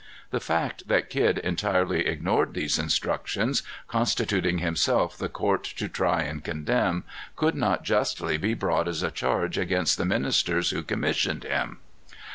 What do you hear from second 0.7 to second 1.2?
that